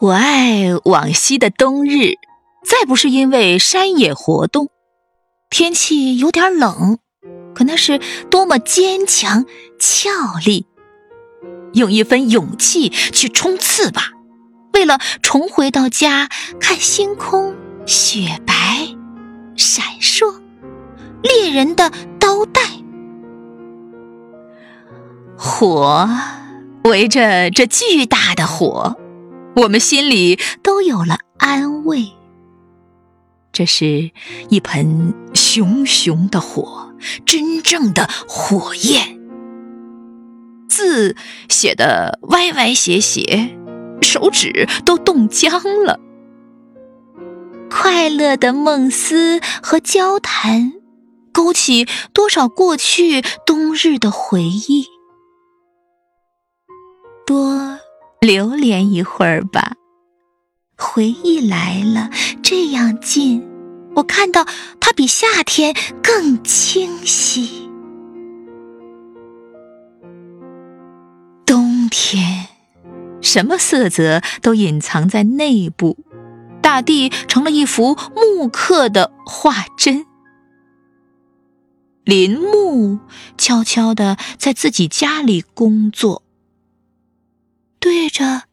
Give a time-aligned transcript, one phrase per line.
[0.00, 2.12] 我爱往昔的冬日，
[2.64, 4.68] 再不是因为山野活动，
[5.50, 6.98] 天气有点冷，
[7.52, 8.00] 可那是
[8.30, 9.44] 多么坚强
[9.76, 10.66] 俏丽！
[11.72, 14.12] 用一分勇气去冲刺吧，
[14.72, 16.28] 为了重回到家，
[16.60, 18.54] 看星空雪白
[19.56, 20.32] 闪烁，
[21.24, 21.90] 猎人的
[22.20, 22.60] 刀带，
[25.36, 26.08] 火
[26.84, 28.96] 围着这巨大的火。
[29.62, 32.12] 我们心里都有了安慰。
[33.52, 34.12] 这是
[34.50, 36.92] 一盆熊熊的火，
[37.26, 39.18] 真正的火焰。
[40.68, 41.16] 字
[41.48, 43.56] 写的歪歪斜斜，
[44.00, 45.50] 手指都冻僵
[45.84, 45.98] 了。
[47.68, 50.72] 快乐的梦思和交谈，
[51.32, 54.86] 勾起多少过去冬日的回忆。
[58.28, 59.72] 留恋一会儿吧，
[60.76, 62.10] 回忆来了，
[62.42, 63.42] 这样近，
[63.96, 64.44] 我看到
[64.78, 67.70] 它比夏天更清晰。
[71.46, 72.48] 冬天，
[73.22, 75.96] 什么色泽都隐藏在内部，
[76.60, 80.04] 大地成了一幅木刻的画针。
[82.04, 82.98] 林木
[83.38, 86.24] 悄悄地在自己家里工作。
[88.18, 88.47] じゃあ、